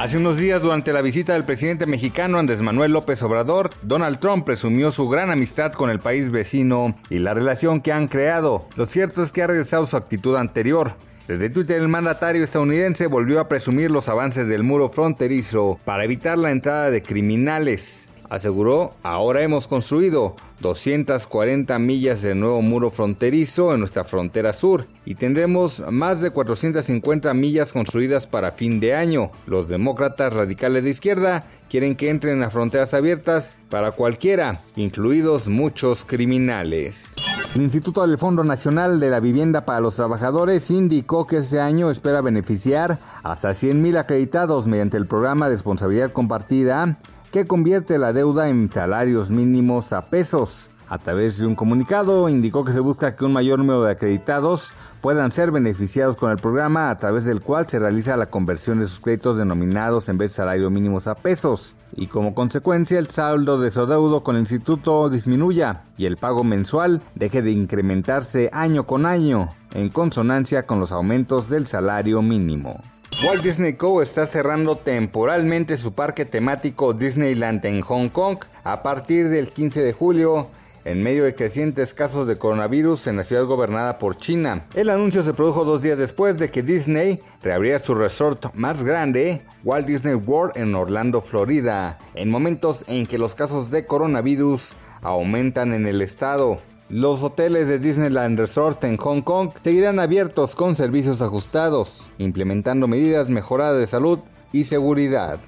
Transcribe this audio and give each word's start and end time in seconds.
Hace 0.00 0.16
unos 0.16 0.38
días, 0.38 0.62
durante 0.62 0.94
la 0.94 1.02
visita 1.02 1.34
del 1.34 1.44
presidente 1.44 1.84
mexicano 1.84 2.38
Andrés 2.38 2.62
Manuel 2.62 2.92
López 2.92 3.22
Obrador, 3.22 3.68
Donald 3.82 4.18
Trump 4.18 4.46
presumió 4.46 4.92
su 4.92 5.10
gran 5.10 5.30
amistad 5.30 5.74
con 5.74 5.90
el 5.90 6.00
país 6.00 6.30
vecino 6.30 6.94
y 7.10 7.18
la 7.18 7.34
relación 7.34 7.82
que 7.82 7.92
han 7.92 8.08
creado. 8.08 8.66
Lo 8.76 8.86
cierto 8.86 9.22
es 9.22 9.30
que 9.30 9.42
ha 9.42 9.46
regresado 9.46 9.84
su 9.84 9.98
actitud 9.98 10.36
anterior. 10.36 10.94
Desde 11.28 11.50
Twitter 11.50 11.78
el 11.82 11.88
mandatario 11.88 12.42
estadounidense 12.42 13.08
volvió 13.08 13.40
a 13.40 13.48
presumir 13.48 13.90
los 13.90 14.08
avances 14.08 14.48
del 14.48 14.62
muro 14.62 14.88
fronterizo 14.88 15.78
para 15.84 16.04
evitar 16.04 16.38
la 16.38 16.50
entrada 16.50 16.90
de 16.90 17.02
criminales. 17.02 18.08
Aseguró, 18.30 18.94
ahora 19.02 19.42
hemos 19.42 19.66
construido 19.66 20.36
240 20.60 21.76
millas 21.80 22.22
de 22.22 22.36
nuevo 22.36 22.62
muro 22.62 22.92
fronterizo 22.92 23.74
en 23.74 23.80
nuestra 23.80 24.04
frontera 24.04 24.52
sur 24.52 24.86
y 25.04 25.16
tendremos 25.16 25.82
más 25.90 26.20
de 26.20 26.30
450 26.30 27.34
millas 27.34 27.72
construidas 27.72 28.28
para 28.28 28.52
fin 28.52 28.78
de 28.78 28.94
año. 28.94 29.32
Los 29.46 29.68
demócratas 29.68 30.32
radicales 30.32 30.84
de 30.84 30.90
izquierda 30.90 31.44
quieren 31.68 31.96
que 31.96 32.08
entren 32.08 32.44
a 32.44 32.50
fronteras 32.50 32.94
abiertas 32.94 33.58
para 33.68 33.90
cualquiera, 33.90 34.62
incluidos 34.76 35.48
muchos 35.48 36.04
criminales. 36.04 37.06
El 37.54 37.62
Instituto 37.62 38.06
del 38.06 38.16
Fondo 38.16 38.44
Nacional 38.44 39.00
de 39.00 39.10
la 39.10 39.18
Vivienda 39.18 39.64
para 39.64 39.80
los 39.80 39.96
Trabajadores 39.96 40.70
indicó 40.70 41.26
que 41.26 41.38
este 41.38 41.60
año 41.60 41.90
espera 41.90 42.20
beneficiar 42.20 43.00
hasta 43.24 43.50
100.000 43.50 43.98
acreditados 43.98 44.68
mediante 44.68 44.96
el 44.96 45.08
programa 45.08 45.48
de 45.48 45.56
responsabilidad 45.56 46.12
compartida 46.12 46.98
que 47.32 47.48
convierte 47.48 47.98
la 47.98 48.12
deuda 48.12 48.48
en 48.48 48.70
salarios 48.70 49.32
mínimos 49.32 49.92
a 49.92 50.06
pesos. 50.06 50.70
A 50.90 50.98
través 50.98 51.38
de 51.38 51.46
un 51.46 51.54
comunicado 51.54 52.28
indicó 52.28 52.64
que 52.64 52.72
se 52.72 52.80
busca 52.80 53.14
que 53.14 53.24
un 53.24 53.32
mayor 53.32 53.60
número 53.60 53.84
de 53.84 53.92
acreditados 53.92 54.72
puedan 55.00 55.30
ser 55.30 55.52
beneficiados 55.52 56.16
con 56.16 56.32
el 56.32 56.38
programa 56.38 56.90
a 56.90 56.96
través 56.96 57.24
del 57.24 57.40
cual 57.40 57.68
se 57.68 57.78
realiza 57.78 58.16
la 58.16 58.28
conversión 58.28 58.80
de 58.80 58.86
sus 58.86 58.98
créditos 58.98 59.36
denominados 59.36 60.08
en 60.08 60.18
vez 60.18 60.32
de 60.32 60.36
salario 60.38 60.68
mínimos 60.68 61.06
a 61.06 61.14
pesos 61.14 61.76
y 61.94 62.08
como 62.08 62.34
consecuencia 62.34 62.98
el 62.98 63.08
saldo 63.08 63.60
de 63.60 63.70
su 63.70 63.86
deudo 63.86 64.24
con 64.24 64.34
el 64.34 64.40
instituto 64.40 65.08
disminuya 65.08 65.84
y 65.96 66.06
el 66.06 66.16
pago 66.16 66.42
mensual 66.42 67.00
deje 67.14 67.40
de 67.40 67.52
incrementarse 67.52 68.50
año 68.52 68.84
con 68.84 69.06
año 69.06 69.48
en 69.74 69.90
consonancia 69.90 70.66
con 70.66 70.80
los 70.80 70.90
aumentos 70.90 71.48
del 71.48 71.68
salario 71.68 72.20
mínimo. 72.20 72.82
Walt 73.24 73.44
Disney 73.44 73.74
Co. 73.74 74.02
está 74.02 74.26
cerrando 74.26 74.78
temporalmente 74.78 75.76
su 75.76 75.92
parque 75.92 76.24
temático 76.24 76.94
Disneyland 76.94 77.64
en 77.64 77.80
Hong 77.80 78.08
Kong 78.08 78.38
a 78.64 78.82
partir 78.82 79.28
del 79.28 79.52
15 79.52 79.82
de 79.82 79.92
julio 79.92 80.48
en 80.84 81.02
medio 81.02 81.24
de 81.24 81.34
crecientes 81.34 81.94
casos 81.94 82.26
de 82.26 82.38
coronavirus 82.38 83.06
en 83.06 83.16
la 83.16 83.24
ciudad 83.24 83.44
gobernada 83.44 83.98
por 83.98 84.16
China. 84.16 84.66
El 84.74 84.90
anuncio 84.90 85.22
se 85.22 85.34
produjo 85.34 85.64
dos 85.64 85.82
días 85.82 85.98
después 85.98 86.38
de 86.38 86.50
que 86.50 86.62
Disney 86.62 87.20
reabriera 87.42 87.78
su 87.78 87.94
resort 87.94 88.54
más 88.54 88.82
grande, 88.82 89.42
Walt 89.64 89.86
Disney 89.86 90.14
World 90.14 90.56
en 90.56 90.74
Orlando, 90.74 91.20
Florida, 91.20 91.98
en 92.14 92.30
momentos 92.30 92.84
en 92.88 93.06
que 93.06 93.18
los 93.18 93.34
casos 93.34 93.70
de 93.70 93.86
coronavirus 93.86 94.74
aumentan 95.02 95.74
en 95.74 95.86
el 95.86 96.02
estado. 96.02 96.58
Los 96.88 97.22
hoteles 97.22 97.68
de 97.68 97.78
Disneyland 97.78 98.38
Resort 98.38 98.82
en 98.82 98.96
Hong 98.96 99.22
Kong 99.22 99.50
seguirán 99.62 100.00
abiertos 100.00 100.56
con 100.56 100.74
servicios 100.74 101.22
ajustados, 101.22 102.10
implementando 102.18 102.88
medidas 102.88 103.28
mejoradas 103.28 103.78
de 103.78 103.86
salud 103.86 104.18
y 104.50 104.64
seguridad. 104.64 105.38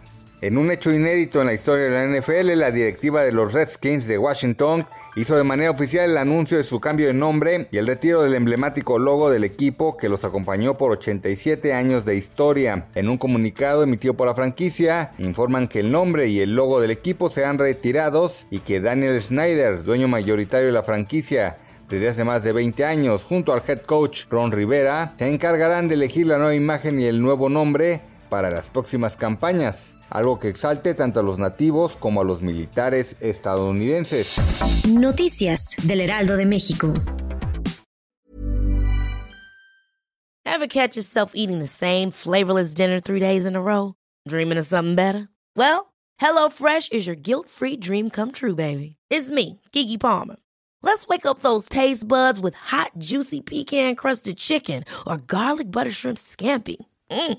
En 0.43 0.59
un 0.59 0.73
hecho 0.73 0.93
inédito 0.93 1.41
en 1.41 1.47
la 1.47 1.55
historia 1.55 1.85
de 1.85 1.91
la 1.91 2.19
NFL, 2.19 2.59
la 2.59 2.73
directiva 2.73 3.23
de 3.23 3.31
los 3.31 3.53
Redskins 3.53 4.09
de 4.09 4.19
Washington 4.19 4.85
hizo 5.15 5.37
de 5.37 5.45
manera 5.45 5.71
oficial 5.71 6.11
el 6.11 6.17
anuncio 6.17 6.59
de 6.59 6.65
su 6.65 6.81
cambio 6.81 7.07
de 7.07 7.13
nombre 7.13 7.69
y 7.71 7.79
el 7.79 7.87
retiro 7.87 8.25
del 8.25 8.35
emblemático 8.35 8.99
logo 8.99 9.31
del 9.31 9.45
equipo 9.45 9.97
que 9.97 10.09
los 10.09 10.25
acompañó 10.25 10.77
por 10.77 10.91
87 10.91 11.73
años 11.73 12.05
de 12.05 12.17
historia. 12.17 12.89
En 12.97 13.09
un 13.09 13.19
comunicado 13.19 13.85
emitido 13.85 14.15
por 14.15 14.27
la 14.27 14.35
franquicia, 14.35 15.13
informan 15.19 15.69
que 15.69 15.79
el 15.79 15.93
nombre 15.93 16.27
y 16.27 16.41
el 16.41 16.57
logo 16.57 16.81
del 16.81 16.91
equipo 16.91 17.31
serán 17.31 17.59
retirados 17.59 18.45
y 18.51 18.59
que 18.59 18.81
Daniel 18.81 19.23
Snyder, 19.23 19.85
dueño 19.85 20.09
mayoritario 20.09 20.67
de 20.67 20.73
la 20.73 20.83
franquicia, 20.83 21.59
desde 21.89 22.09
hace 22.09 22.25
más 22.25 22.43
de 22.43 22.51
20 22.51 22.85
años, 22.85 23.23
junto 23.23 23.53
al 23.53 23.63
head 23.65 23.83
coach 23.83 24.25
Ron 24.29 24.51
Rivera, 24.51 25.13
se 25.19 25.29
encargarán 25.29 25.87
de 25.87 25.95
elegir 25.95 26.27
la 26.27 26.39
nueva 26.39 26.57
imagen 26.57 26.99
y 26.99 27.05
el 27.05 27.23
nuevo 27.23 27.49
nombre 27.49 28.01
para 28.33 28.51
las 28.51 28.71
próximas 28.71 29.15
campañas 29.15 29.95
algo 30.09 30.39
que 30.39 30.49
exalte 30.49 30.95
tanto 30.95 31.21
a 31.21 31.23
los 31.23 31.39
nativos 31.39 31.99
como 31.99 32.23
a 32.23 32.25
los 32.25 32.41
militares 32.41 33.15
estadounidenses. 33.21 34.39
Noticias 34.89 35.77
del 35.83 36.01
Heraldo 36.01 36.39
de 36.39 36.47
México. 36.47 36.95
Ever 40.47 40.67
catch 40.67 40.97
yourself 40.97 41.33
eating 41.35 41.59
the 41.59 41.67
same 41.67 42.11
flavorless 42.11 42.73
dinner 42.73 43.01
three 43.01 43.21
days 43.21 43.45
in 43.45 43.55
a 43.55 43.61
row? 43.61 43.97
Dreaming 44.27 44.57
of 44.57 44.65
something 44.65 44.95
better? 44.95 45.29
Well, 45.55 45.93
HelloFresh 46.19 46.91
is 46.91 47.07
your 47.07 47.17
guilt-free 47.17 47.77
dream 47.81 48.09
come 48.09 48.33
true, 48.33 48.55
baby. 48.55 48.97
It's 49.11 49.29
me, 49.29 49.61
Kiki 49.73 49.99
Palmer. 49.99 50.37
Let's 50.81 51.07
wake 51.07 51.27
up 51.27 51.41
those 51.41 51.69
taste 51.69 52.09
buds 52.09 52.41
with 52.41 52.55
hot, 52.55 52.93
juicy 52.97 53.43
pecan-crusted 53.43 54.39
chicken 54.39 54.85
or 55.07 55.19
garlic 55.19 55.71
butter 55.71 55.93
shrimp 55.93 56.17
scampi. 56.17 56.77
Mm. 57.11 57.39